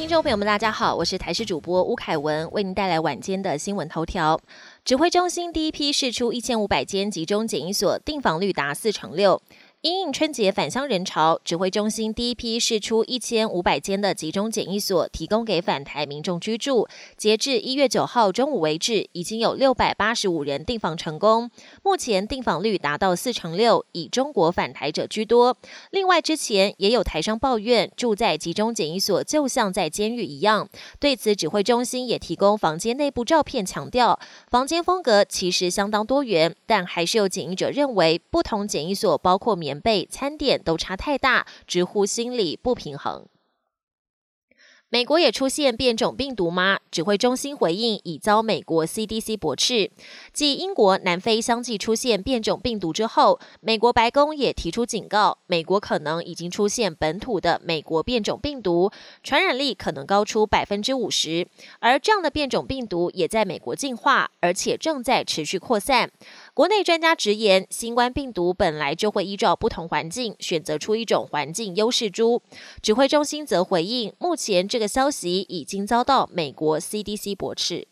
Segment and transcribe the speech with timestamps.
[0.00, 4.40] 听众朋友们，大家好，我是台视主播吴凯文，为您带来晚间的新闻头条。
[4.82, 9.42] 指挥中心第一批试出一千五百间集中检疫所，订房率达四成六。
[9.82, 16.86] 因应春节返乡人潮，指挥中心第一批试出一千五百间的集中检疫所，提供给返台民众居住。
[17.16, 21.50] 截至一月九号中午为止，已经有六百八十五人订房成功，
[21.82, 25.56] 目前订房率达到四成六，以中国返台者居多。
[25.92, 34.20] 另外，之前也有台商抱怨住在集中检疫所就像在监狱一样，对此指挥中心也提供房间内部照片，强调
[34.50, 39.69] 房间风格其实相当多元，但还是有检疫者认为不同检疫所包括免。
[39.70, 43.28] 棉被、餐点都差太大，直呼心理不平衡。
[44.92, 46.80] 美国也出现变种病毒吗？
[46.90, 49.92] 指挥中心回应已遭美国 CDC 驳斥。
[50.32, 58.90] 继英国、南非相继出现变种病毒之后，美国白宫也提出警告，美国可能已经出现本土的美国变种病毒，
[59.22, 61.46] 传染力可能高出百分之五十。
[61.78, 66.10] 而这样的变种病毒也在美国进化，而且正在持续扩散。
[66.60, 72.42] 国内专家直言，新冠病毒本来就会依照不同环境选择出一种环境优势株。
[72.82, 77.88] 指挥中心则回应，目前这个消息已经遭到美国 CDC 驳斥。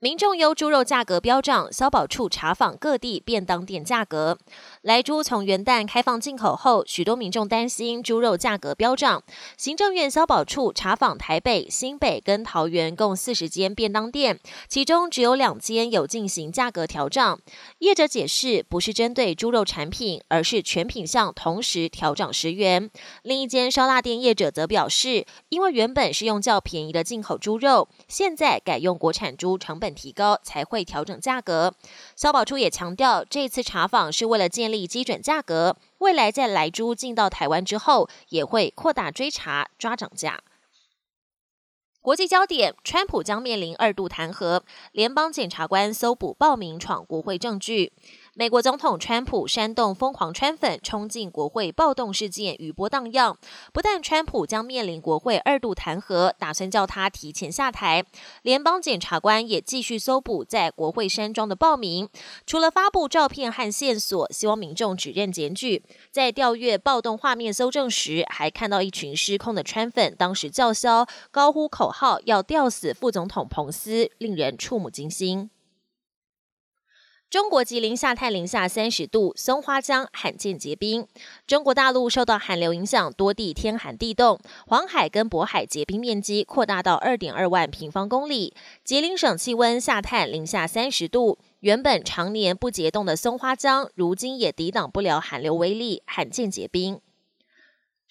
[0.00, 4.36] 民众忧猪肉价格飙涨，消保处查访各地便当店价格。
[4.82, 9.22] 来猪从元旦开放进口后，许多民众担心猪肉价格飙涨。
[9.56, 17.40] 行政院消保处查访台北、新北跟桃园共四十间便当店，其中只有两间有进行价格调涨。
[17.78, 22.90] 业者解释，不是针对猪肉产品，而是全品项同时调涨十元。
[23.22, 29.93] 另一间烧腊店业者则表示，因为原本是用较便宜的进口猪肉，现在改用国产猪，成本。
[29.94, 31.74] 提高才会调整价格。
[32.16, 40.42] 消保处也强调，这次查访是为了建立基准价格，未来在来猪进到台湾之后，也会扩大追查抓涨价。
[42.00, 44.60] 国际焦点：川普将面临二度弹劾，
[44.92, 47.94] 联邦检察官搜捕暴民闯国会证据。
[48.36, 53.38] 美国总统川普煽动疯狂川粉冲进国会暴动事件余波荡漾，
[53.72, 58.04] 不但川普将面临国会二度弹劾，打算叫他提前下台，
[58.42, 62.08] 联邦检察官也继续搜捕在国会山庄的报名，
[62.44, 75.50] 除了发布照片和线索，希望民众指认检举，在调阅暴动画面搜证时，还看到一群失控的川粉当时叫嚣、高呼口号，要吊死副总统彭斯，令人触目惊心。
[77.34, 81.04] 中国吉林下探零下三十度，松花江罕见结冰。
[81.48, 88.54] 中国大陆受到寒流影响，多地天寒地冻，黄海跟渤海结冰面积扩大到二点二万平方公里。
[88.84, 97.00] 吉林省气温下探零下三十度，原本常年不结冻的松花江，如今也抵挡不了寒流威力，罕见结冰。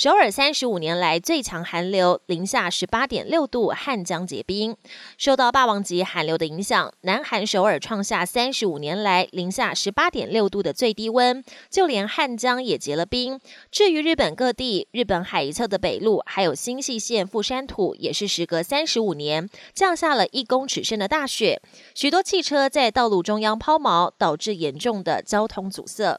[0.00, 4.74] 首尔三十五年来最强寒流，零下十八点六度，汉江结冰。
[5.18, 13.38] 受到霸王级寒流的影响，南韩首尔创下三十五年来零下十八点六度的最低温，就连汉江也结了冰。
[13.70, 21.60] 至于日本各地，日本海一侧的北陆还有新舄县富山土，也是时隔三十五年降下了一公尺深的大雪，
[21.94, 26.18] 许多汽车在道路中央抛锚，导致严重的交通阻塞。